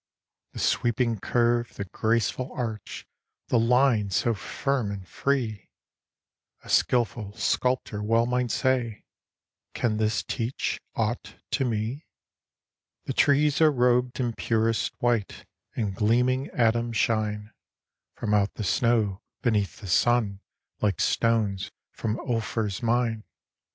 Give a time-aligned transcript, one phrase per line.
[0.53, 3.05] The sweeping curve, the graceful arch,
[3.49, 5.69] The line so firm and free;
[6.63, 9.03] A skilful sculptor well might say:
[9.75, 12.07] "Can this teach aught to me?"
[13.05, 15.45] The trees are rob'd in purest white,
[15.75, 17.51] And gleaming atoms shine
[18.15, 20.39] From out the snow, beneath the sun,
[20.81, 23.23] Like stones from Ophir's mine.